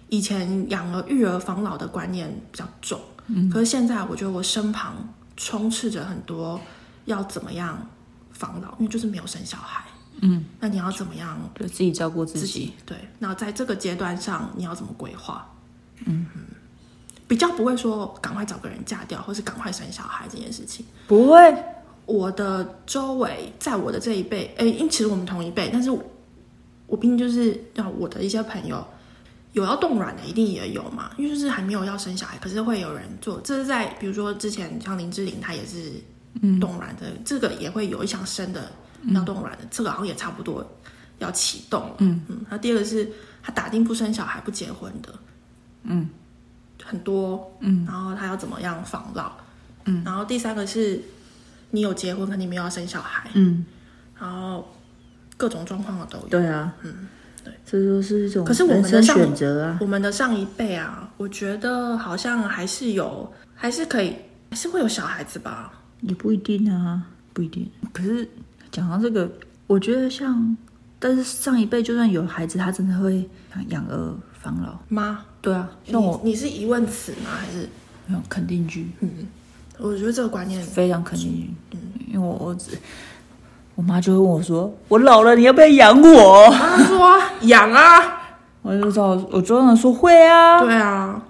[0.08, 4.94] 以前养儿育儿防老的观念比较重，嗯，可是现在我觉得我身旁
[5.36, 6.60] 充斥着很多
[7.06, 7.84] 要怎么样
[8.30, 9.84] 防老，因为就是没有生小孩，
[10.20, 12.40] 嗯，那你要怎么样就自己照顾自己？
[12.40, 15.44] 自己对，那在这个阶段上你要怎么规划？
[16.04, 16.42] 嗯嗯，
[17.26, 21.54] 比较不会说赶快找个人嫁掉，或是赶快生小孩这件事情，不会。
[22.06, 26.00] 我的周围，在我的这一辈，哎，因为其实我们同一辈，但是我，
[26.86, 28.86] 我毕竟就是要我的一些朋友。
[29.56, 33.40] 有要冻卵的，一定也有嘛，因为就是还没有要生小孩，可是会有人做。
[33.40, 35.92] 这是在比如说之前像林志玲，她也是
[36.60, 38.70] 冻卵的，嗯、这个也会有一想生的
[39.14, 40.62] 要冻卵的，嗯、这个好像也差不多
[41.20, 41.94] 要启动了。
[42.00, 42.44] 嗯嗯。
[42.50, 43.10] 那第二个是
[43.42, 45.14] 她打定不生小孩不结婚的，
[45.84, 46.06] 嗯，
[46.84, 49.32] 很多，嗯，然后她要怎么样防老，
[49.86, 51.02] 嗯，然后第三个是
[51.70, 53.64] 你有结婚，肯定没有要生小孩，嗯，
[54.20, 54.70] 然后
[55.38, 57.08] 各种状况的都有，对啊，嗯。
[57.64, 64.14] 这就是一种可是我们的上选择啊，我们的上一辈啊，我觉得好像还是有，还是可以，
[64.50, 65.72] 还是会有小孩子吧？
[66.02, 67.68] 也不一定啊，不一定。
[67.92, 68.28] 可是
[68.70, 69.30] 讲到这个，
[69.66, 70.56] 我觉得像，
[70.98, 73.28] 但是上一辈就算有孩子，他真的会
[73.68, 75.24] 养儿防老吗？
[75.40, 77.30] 对啊，像我，你，你是疑问词吗？
[77.38, 77.68] 还是
[78.06, 78.88] 没有肯定句？
[79.00, 79.26] 嗯，
[79.78, 81.54] 我觉得这个观念非常肯定。
[81.72, 81.78] 嗯，
[82.08, 82.70] 因为我我只。
[83.76, 88.22] 我妈就会问我说：“我老了，你要不要养我？”她说：“养啊！”
[88.62, 91.20] 我就知道，我就跟她说：“会啊。”对啊，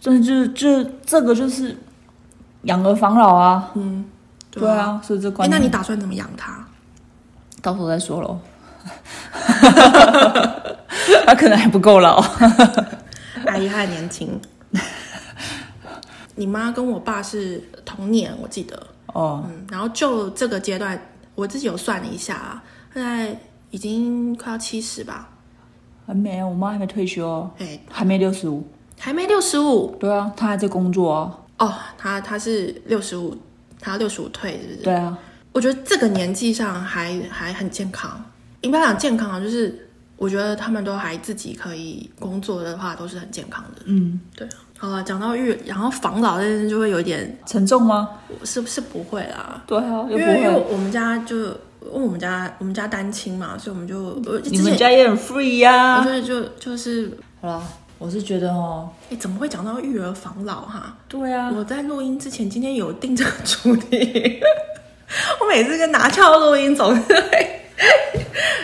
[0.00, 1.76] 这就就这个就是
[2.62, 3.70] 养儿防老啊。
[3.74, 4.04] 嗯，
[4.52, 5.58] 对啊，所以这观念。
[5.60, 6.64] 那你打算怎么养他？
[7.60, 8.38] 到时候再说喽。
[11.26, 12.22] 他可能还不够老，
[13.46, 14.40] 阿姨还年轻。
[16.36, 19.42] 你妈跟我爸是同年，我记得哦。
[19.48, 20.96] 嗯，然后就这个阶段。
[21.34, 23.36] 我自己有算了一下啊，现在
[23.70, 25.28] 已经快要七十吧，
[26.06, 28.66] 还没，我妈还没退休哦，哎，还没六十五，
[28.98, 31.44] 还没六十五，对啊，她还在工作哦。
[31.58, 33.36] 哦，她她是六十五，
[33.80, 34.76] 她六十五退，是不是？
[34.82, 35.18] 对啊，
[35.52, 38.22] 我觉得这个年纪上还还很健康。
[38.60, 43.82] 应该讲健康啊，就是我觉得他们都还自己可以工作的话，都是很健康的。
[43.86, 44.48] 嗯，对。
[44.78, 48.08] 好了，讲到育，然后防老这件事就会有点沉重吗？
[48.44, 49.62] 是是不会啦。
[49.66, 50.06] 对啊。
[50.10, 54.14] 因为因为我们家就因为我们家我们家单亲嘛，所以我们就
[54.50, 56.02] 你们家也很 free 呀、啊。
[56.02, 57.62] 所以就就是好了。
[57.96, 60.94] 我是觉得哦，哎，怎么会讲到育儿防老哈？
[61.08, 64.40] 对啊，我在录音之前今天有定这个主题，
[65.40, 67.60] 我每次跟拿翘录音总是会，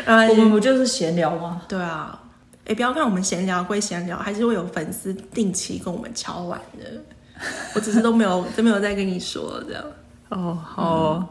[0.05, 1.63] 啊，我们不就是闲聊吗？
[1.69, 2.20] 对啊，
[2.67, 7.03] 哎，不要看我们闲聊归闲聊，还是会有粉丝定期跟我们敲碗的，
[7.75, 9.85] 我只是都没有都没有再跟你说这样。
[10.29, 11.29] 哦，好哦，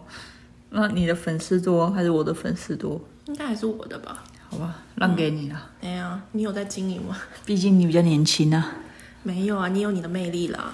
[0.72, 3.00] 嗯，那你的粉丝多还是我的粉丝多？
[3.26, 4.24] 应该还是我的吧。
[4.50, 5.70] 好吧，让给你了。
[5.82, 7.16] 哎呀，你有在经营吗？
[7.46, 8.76] 毕竟你比较年轻啊。
[9.22, 10.74] 没有啊，你有你的魅力啦。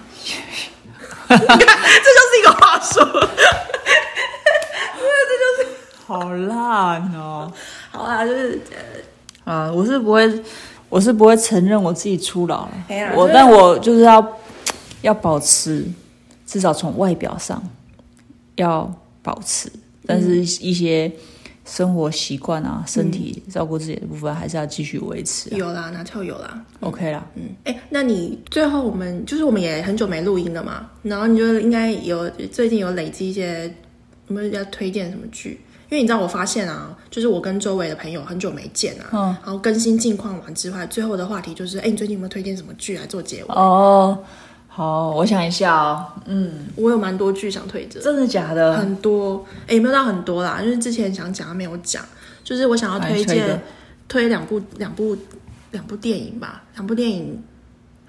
[1.28, 3.00] 你 看这就是一个话术。
[5.28, 5.70] 这就是
[6.06, 7.52] 好烂哦。
[7.92, 8.62] 好啦，就是
[9.46, 10.44] 啊，我是不会，
[10.90, 12.96] 我是不会承认我自己初老了。
[12.96, 14.38] 呀我，但我就是要
[15.02, 15.86] 要保持，
[16.46, 17.64] 至少从外表上
[18.56, 19.72] 要保持，
[20.06, 21.10] 但是一些。
[21.68, 25.58] 生活习惯啊，身体照顾自己的部分还是要继续维持、啊。
[25.58, 27.28] 有啦，拿翘有啦，OK 啦。
[27.34, 33.64] 嗯，哎、欸，那你最后我们就是我们也很久没录音了嘛，然后你就应该有最近有累积一些，
[34.28, 35.60] 有没有要推荐什么剧？
[35.90, 43.50] 因为你知道我发现啊，就是我跟周围的朋友很久没见啊，嗯，然后更新近况完之外，最后的话题就是，哎、欸，你最近有没有推荐什么剧来做结尾？
[43.50, 44.18] 哦。
[44.68, 46.06] 好，我想一下哦。
[46.26, 48.74] 嗯，我有蛮多剧想推荐，真的假的？
[48.74, 52.04] 很多，哎，也没有到很多啦，因为之前想讲没有讲，
[52.44, 53.62] 就是我想要推荐
[54.10, 55.16] 推两部两部
[55.72, 57.42] 两部电影吧，两部电影。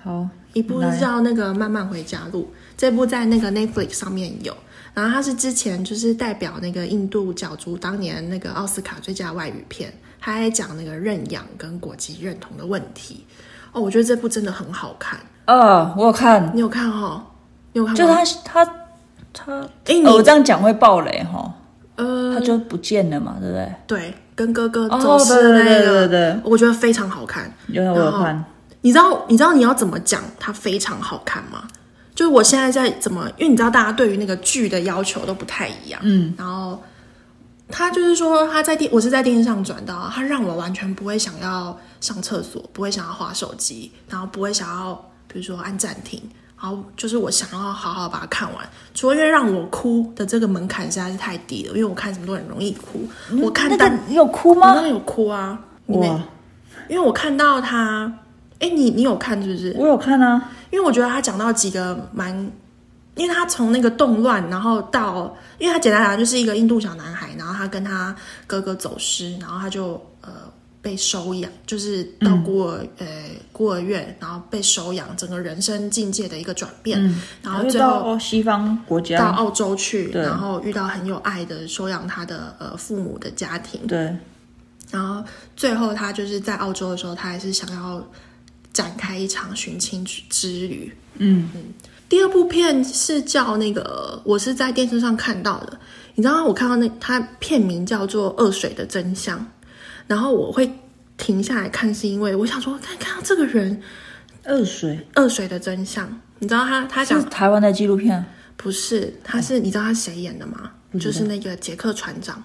[0.03, 2.43] 好，一部是叫那个《慢慢回家路》，
[2.77, 4.53] 这部在那个 Netflix 上面有，
[4.97, 13.27] 然后他是之前就是代表那个印度角逐当年那个奥斯卡最佳外语片，他还讲那个认养跟国籍认同的问题。
[13.73, 15.21] 哦，我觉得这部真的很好看。
[15.45, 17.23] 呃，我有看，你有看哈？
[17.75, 17.95] 你有看？
[17.95, 18.65] 就他他
[19.35, 21.55] 他，哎，你我这样讲会爆雷哈？
[21.97, 23.75] 呃，他就不见了嘛，对不对？
[23.87, 27.53] 对，跟哥哥走失的那个，对对对，我觉得非常好看。
[27.67, 28.43] 有我有看。
[28.81, 31.69] 你知道你知道你要怎么讲它非常好看吗？
[32.17, 36.83] 就是我现在在怎么，因为你知道大家对于那个剧的要求都不太一样，嗯，然后
[37.69, 45.01] 他就是说他在电，我是在电视上转到，他让我完全不会想要上厕所，不会想要划手机，然后不会想要。
[45.29, 46.23] 比如说按暂停，
[46.59, 53.07] 然后就是我想要好好把它看完，除了因为让我哭的这个门槛实在是太低了，因为我看什么都很容易哭。
[53.31, 54.71] 嗯、我看到你有哭吗？
[54.71, 55.59] 我当然有哭啊！
[55.89, 56.23] 哇，
[56.89, 58.11] 因为我看到他，
[58.61, 59.75] 哎，你你有看是不是？
[59.77, 62.31] 我有看啊，因为我觉得他讲到几个蛮，
[63.15, 68.15] 因为他从那个动乱，然后到，因为他简单来讲就是一个印度小男孩，然后他跟他
[68.47, 70.31] 哥哥走失，然后他就呃。
[70.83, 77.05] 被收养，就是到孤儿、嗯、呃孤儿院，然后被收养，整个人生境界的一个转变。
[77.05, 83.85] 嗯、然后最后到西方国家，到澳洲去，然后遇到很有爱的收养他的呃父母的家庭。
[83.89, 84.17] 对，
[84.93, 85.25] 然后
[85.57, 88.01] 最后他就是在澳洲的时候，他还是想要
[88.77, 90.93] 展开一场寻亲之旅。
[91.17, 91.63] 嗯嗯。
[92.11, 95.81] 第二部片是叫那个，我是在电视上看到的。
[96.15, 99.39] 你知道我看到那他片名叫做《恶水的真相》。
[100.07, 100.71] 然后我会
[101.17, 103.81] 停下来看，是因为我想说，看看到这个人，
[104.45, 106.21] 恶水，恶水的真相。
[106.39, 108.23] 你知道他他讲台湾的纪录片？
[108.59, 110.71] 不是，他是你知道他谁演的吗？
[111.01, 112.43] 就是那个杰克船长。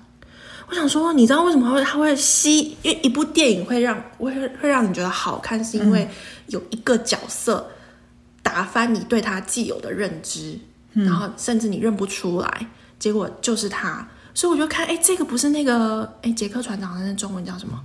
[0.71, 2.77] 我想说，你知道为什么会他会吸？
[2.81, 4.31] 因为一部电影会让会
[4.61, 6.09] 会让你觉得好看，是因为
[6.47, 7.69] 有一个角色
[8.41, 10.57] 打翻你对他既有的认知，
[10.93, 14.07] 然后甚至你认不出来，结果就是他。
[14.33, 17.77] 所以我就看，哎，这个不是那个，哎，杰克船长的那中文叫什么？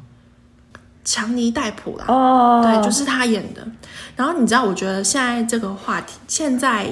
[1.04, 2.04] 强尼戴普啦。
[2.06, 3.66] 哦，对，就是他演的。
[4.14, 6.88] 然后你知道，我觉得现在这个话题现在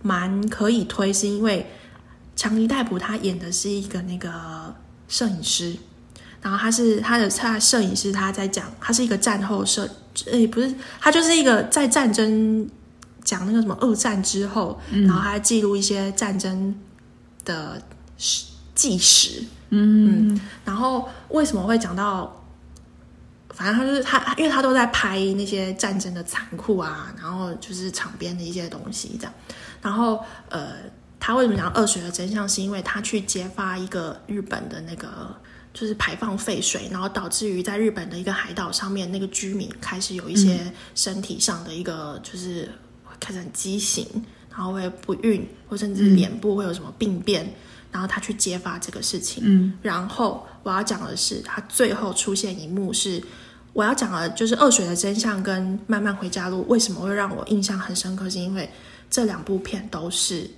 [0.00, 1.70] 蛮可以推，是因为
[2.34, 4.74] 强尼戴普他演的是一个那个
[5.08, 5.76] 摄影师，
[6.40, 9.88] 然后他是他的他摄影师，他在讲，他是一个战后摄，
[10.30, 12.68] 哎，不是，他就是一个在战争
[13.24, 16.78] 讲那个什么二战之后，嗯、然后他记录一些战争
[17.44, 17.82] 的
[18.16, 18.44] 事。
[18.78, 22.32] 纪实，嗯，嗯，然后为什么会讲到？
[23.50, 29.34] 反正他就是他，因为他都在拍那些战争的残酷啊，然后就是场边的一些东西这样。
[29.82, 30.74] 然后呃，
[31.28, 32.48] 他为什么讲恶水的真相？
[32.48, 35.36] 是因为他去揭发一个日本的那个
[35.74, 42.66] 就是排放废水，然后导致于在日本的一个海岛上面，那个居民开始有一些身体上的一个就是
[43.20, 44.06] 开始很畸形。
[44.48, 47.52] 然后会不孕，或甚至脸部会有什么病变，嗯、
[47.92, 49.42] 然后他去揭发这个事情。
[49.46, 53.22] 嗯，然后我要讲的是，他最后出现一幕是
[53.74, 58.68] 我要讲的，就是《恶水的真相》跟《慢慢回家路》为什么会让我印象很深刻，是因为
[59.10, 60.50] 这两部片都是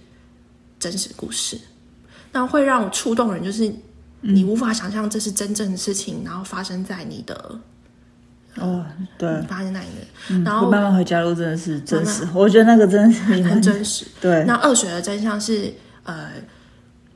[0.81, 1.57] 真实故事，
[2.33, 3.73] 那会让我触动人，就是
[4.23, 7.61] 你无法想象这是真正的事情，然后发生在你的。
[8.57, 8.85] 哦，
[9.17, 14.05] 对，发现那一个，嗯、然后慢慢回家路真的是真实，我觉得那个真的是很，真实。
[14.21, 16.33] 对，那二水的真相是，呃，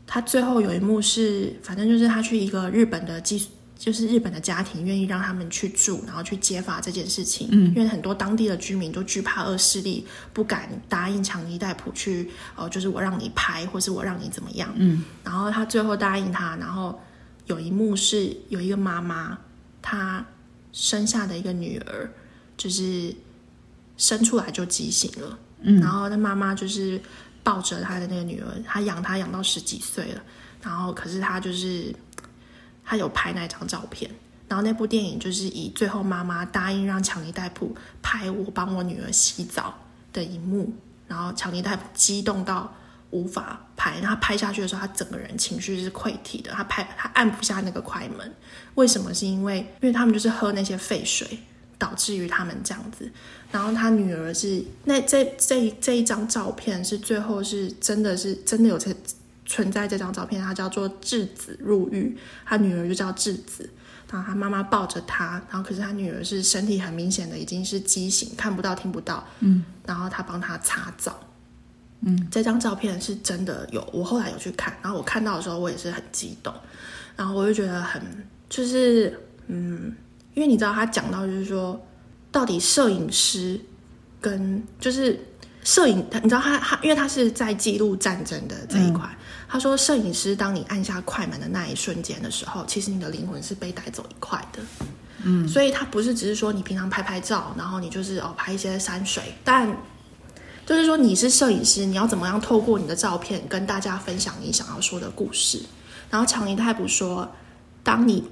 [0.06, 3.48] 他最后有一幕是，反正就是他去一个日本的寄，
[3.78, 7.48] 就是日本的家庭愿意让他们去住，然后去揭发这件事情。
[7.52, 14.72] 嗯，因为很多当地的居民都惧怕恶势力，不敢答应强尼戴普去，哦、呃，就是我让你拍，或是我让你怎么样。
[14.76, 17.00] 嗯，然后他最后答应他，然后
[17.46, 19.38] 有一幕是有一个妈妈，
[19.82, 20.24] 她。
[20.76, 22.10] 生下的一个女儿，
[22.56, 23.14] 就是
[23.96, 25.38] 生出来就畸形了。
[25.60, 27.00] 嗯，然后他妈妈就是
[27.44, 30.22] 抱着她的那个女儿，她养她养到十几岁了。
[30.60, 31.94] 然后，可是她就是
[32.84, 34.10] 他有拍那张照片。
[34.46, 39.74] 然后那部电影就是以最后妈妈答应让强尼戴普拍我帮我女儿洗澡
[40.12, 40.72] 的一幕。
[41.08, 42.72] 然后强尼戴普激动到
[43.10, 46.50] 无法拍，然后他拍下去的时候，他整个人情绪是溃体的。
[46.52, 48.32] 他拍他按不下那个快门。
[48.74, 49.12] 为什么？
[49.14, 51.38] 是因为因为他们就是喝那些废水，
[51.78, 53.10] 导致于他们这样子。
[53.52, 58.92] 然后他女儿是那这这这一张照片是最后是真的是真的有这
[59.46, 63.68] 存在这张照片，他叫做稚子入狱，他女儿就叫稚子。
[64.10, 69.26] 然后他妈妈抱着他，然后可是他女儿是身体很明显的已经是畸形，看不到听不到。
[69.40, 69.64] 嗯。
[69.84, 71.18] 然后他帮他擦澡。
[72.02, 72.28] 嗯。
[72.30, 76.54] 这张照片是真的有，我后来有去看，然后我看到的时候我也是很激动，
[77.16, 78.00] 然后我就觉得很。
[78.48, 79.92] 就是，嗯，
[80.34, 81.84] 因为你知道他讲到，就是说，
[82.30, 83.58] 到底摄影师
[84.20, 85.18] 跟就是
[85.64, 94.60] 摄影，你知道他他，因为他是在记录战争的这一块，嗯、他说，摄影师当你按下快门的那一瞬间的时候，其实你的灵魂是被带走一块的，
[95.22, 99.74] 嗯，所以他不是只是说你平常拍拍照，然后你就是哦拍一些山水，但
[100.66, 105.62] 就是说你是摄影师，你要怎么样透过你的照片跟大家分享你想要说的故事，
[106.10, 107.34] 然后强尼戴普说，
[107.82, 108.22] 当你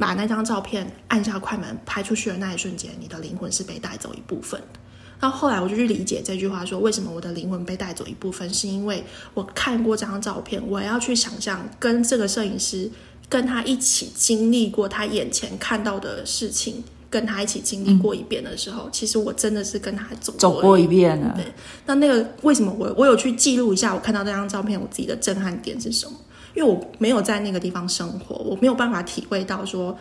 [0.00, 4.80] 把那张照片按下快门拍出去的那一瞬间，你的灵魂是被带走一部分的。
[5.24, 12.90] 然后后来我就去理解这句话，说为什么我的灵魂被带走一部分，是因为我看过这张照片，我要去想象跟这个摄影师
[13.26, 21.32] 跟他一起经历过他眼前看到的事情，跟他一起经历过一遍的时候，嗯、其实我真的是跟他走过走过一遍了。
[21.34, 21.46] 对，
[21.86, 26.12] 那那个为什么我我有去记录一下我看到那张照片，我自己的震撼点是什么？
[26.54, 29.96] 因为我没有在那个地方生活，我没有办法体会到说，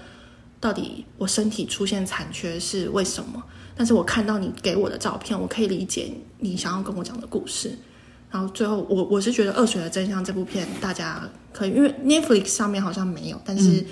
[0.59, 3.41] 到底我身体出现残缺是为什么。
[3.75, 7.71] 但是我看到你给我的照片，我可以理解你想要跟我讲的故事。
[8.29, 13.85] 然后最后，我我是觉得《恶水的真相》这部片大家可以，因为 Netflix 上面好像没有，但是，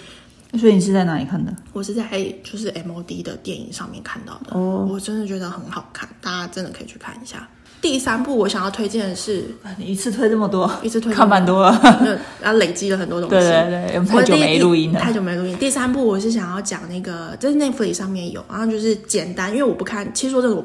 [0.59, 1.53] 所以你是在哪里看的？
[1.73, 2.03] 我是在
[2.43, 4.57] 就是 MOD 的电影上面看到的。
[4.57, 7.47] 哦，我真的觉得很好看，大家真的可以去看一下。
[7.81, 9.43] 第三部我想要推荐的是，
[9.77, 11.71] 你一次推这么多，一次推看蛮多了，
[12.39, 13.35] 然后累积了很多东西。
[13.35, 15.57] 对对对，太久没录音了，太久没录音。
[15.57, 20.63] 第三部我是想要讲那个，就是 Netflix 上面有，然后就是简单，因为我不看，其实说这种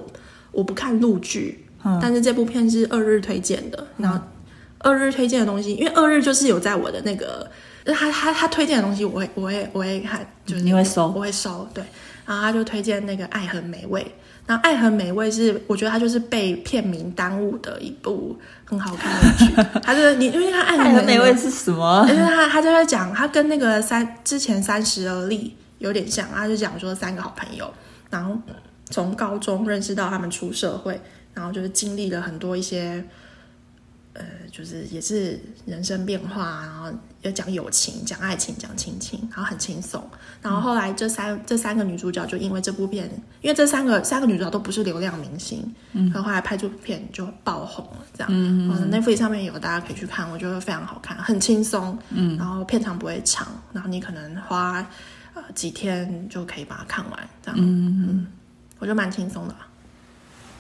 [0.53, 4.21] 我不看录剧，嗯、但是这部片是二日推荐的，然后
[4.81, 7.51] 二日推荐的东西，因为二日就是有在我的那个，
[7.95, 11.85] 他他他推荐的东西，我会我会我会看，就是、你会搜，我会搜，对，
[12.25, 14.03] 然后他就推荐那个《爱很美味》。
[14.47, 19.81] 然后《爱很美味》是我觉得他就是被片名耽误的一部很好看的剧。
[19.83, 22.07] 它是你，因为他《爱很美味》是什么？
[22.09, 27.73] 因为他他就在讲，他跟那个三之前三十而立有点像，他就讲说三个好朋友，
[28.11, 28.37] 然后
[28.91, 31.01] 从高中认识到他们出社会，
[31.35, 33.05] 然后就是经历了很多一些。
[34.19, 40.03] 呃，就是也是人生变化，然后要讲友情、讲爱情、讲亲情，然后很轻松。
[40.41, 43.05] 然后后来这三、嗯、这三个女主角就因为这部片，
[43.43, 48.29] 因为这三个三个女主角都不是流量明星，嗯，然后后来拍出片就爆红了，这样。
[48.33, 48.91] 嗯嗯。
[48.91, 54.87] Netflix 上面有，大家可以去看，我觉得非常好看，很轻松，嗯，然后片长不会长，然后你可能花
[55.35, 57.61] 呃几天就可以把它看完，这样。
[57.61, 58.27] 嗯嗯。
[58.79, 59.55] 我觉得蛮轻松的。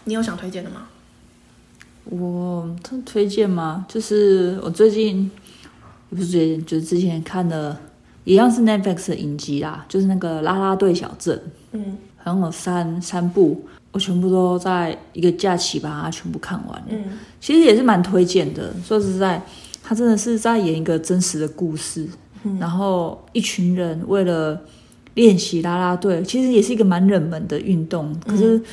[0.04, 0.86] 你有想推荐的吗？
[2.08, 3.84] 我他推荐吗？
[3.88, 5.28] 就是我最近
[6.08, 7.76] 不是最近，就是之前看的，
[8.22, 11.36] 一样是 Netflix 的影集啦，就是那个《啦啦队小镇》，
[11.72, 16.84] 嗯，好像有三三部，我全部都在一个假期把它全部看完。
[16.88, 17.02] 嗯，
[17.40, 18.72] 其实也是蛮推荐的。
[18.84, 19.42] 说实在，
[19.82, 22.08] 他真的是在演一个真实的故事，
[22.44, 24.60] 嗯，然后一群人为了
[25.14, 28.64] 练习啦啦队，其实也是一个蛮冷门的运动，可是，嗯，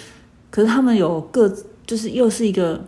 [0.51, 1.51] 可是他们有各，
[1.87, 2.79] 就是又是一个。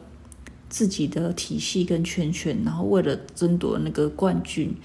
[0.70, 4.76] 自己的体系跟圈圈，然后为了争夺那个冠军，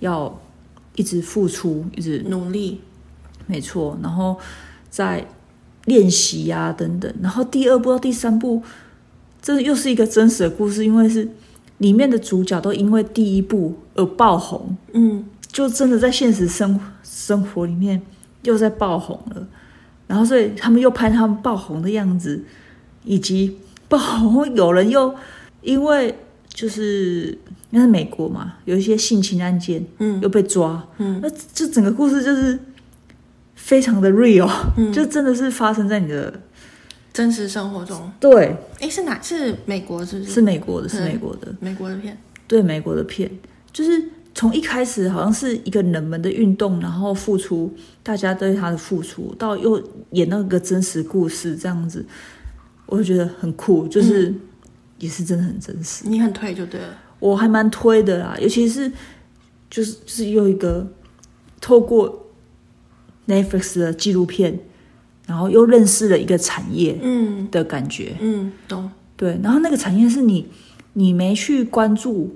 [0.00, 0.40] 要
[0.94, 2.80] 一直付出，一直努力，
[3.46, 3.98] 没错。
[4.02, 4.38] 然后
[4.88, 5.26] 在
[5.84, 7.12] 练习呀等等。
[7.20, 8.62] 然后第二部到第三部，
[9.40, 11.28] 这又是一个真实的故事，因为是
[11.78, 18.02] 里面的主角都因为第一部而爆红，嗯，就真的在现实生生活里面
[18.42, 19.46] 又在爆红了。
[20.06, 22.44] 然后所以他们又拍他们爆红的样子，
[23.04, 23.58] 以及
[23.88, 25.14] 爆红 有人又。
[25.62, 26.16] 因为
[26.48, 27.36] 就是
[27.72, 32.56] 因为美国嘛，有一些性侵案件，嗯，又被抓，嗯，那这整个故事就是
[33.56, 36.32] 非常的 real，嗯， 就真的是发生在你的
[37.12, 38.12] 真实生活中。
[38.20, 39.20] 对，哎，是哪？
[39.20, 40.30] 是美国是不是？
[40.34, 42.16] 是美国的，是美国的，美国的片。
[42.46, 43.28] 对，美国的片，
[43.72, 44.00] 就是
[44.36, 47.74] 从一开始好像是一个冷门的运动，然后付出
[48.04, 49.82] 大家对他的付出，到又
[50.12, 52.06] 演那个真实故事这样子，
[52.86, 54.28] 我就觉得很酷，就是。
[54.30, 54.40] 嗯。
[54.98, 56.86] 也是真的很真实，你很推就对了，
[57.18, 58.90] 我还蛮推的啦，尤其是
[59.68, 60.90] 就是就是又一个
[61.60, 62.30] 透过
[63.28, 64.58] Netflix 的纪录片，
[65.26, 67.46] 然后又认识了一个产业，嗯。
[67.50, 70.48] 的感觉，嗯，懂，对，然后那个产业是你
[70.94, 72.34] 你没去关注，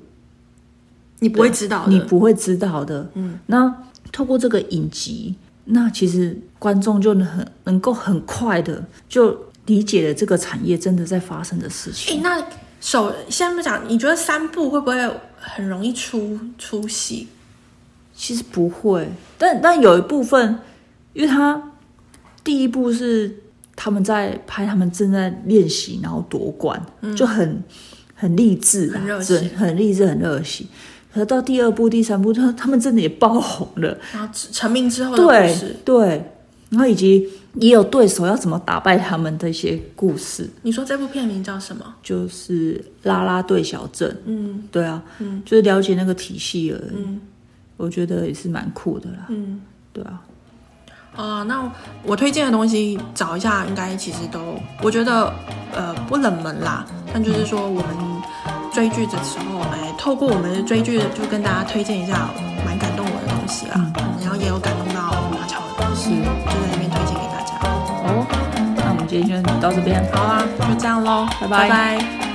[1.20, 3.74] 你不会知道的，你不会知道的，嗯，那
[4.12, 5.34] 透过这个影集，
[5.64, 9.46] 那其实观众就能很能够很快的就。
[9.70, 12.16] 理解了这个产业真的在发生的事情。
[12.16, 12.44] 哎，那
[12.80, 14.96] 首先不讲，你觉得三部会不会
[15.36, 17.28] 很容易出出戏？
[18.12, 19.08] 其实不会，
[19.38, 20.58] 但但有一部分，
[21.12, 21.72] 因为他
[22.42, 23.32] 第一部是
[23.76, 27.62] 他们在拍，他们正在练习，然后夺冠，嗯、就很
[28.14, 30.64] 很励志，很热血，很励志，很热血。
[31.14, 36.32] 可是到第二部、第三部，他他们真的也爆红了，然后成名之后的故事，对对，
[36.70, 37.28] 然后以及。
[37.55, 40.48] 也有对手要怎么打败他们的一些故事。
[40.62, 41.84] 你说这部片名叫什么？
[42.03, 44.16] 就是拉拉队小镇。
[44.24, 46.96] 嗯，对啊，嗯，就是了解那个体系而已。
[46.96, 47.20] 嗯，
[47.76, 49.26] 我觉得也是蛮酷的啦。
[49.28, 49.61] 嗯，
[49.92, 50.22] 对啊。
[51.16, 51.70] 啊、呃，那
[52.05, 55.32] 我推荐的东西找一下，应该其实都我觉得
[55.74, 56.86] 呃不冷门啦。
[57.12, 57.86] 但就是说我们
[58.72, 62.30] 追剧的时候，哎，透过我们的追剧，就跟大家推荐一下
[62.64, 63.74] 蛮感动我的东西啦。
[63.76, 63.92] 嗯，
[64.22, 66.69] 然后也有感动到马超的东西，就
[69.11, 71.68] 今天就到这边，好啦，就这样喽，拜拜。
[71.68, 72.30] 拜拜。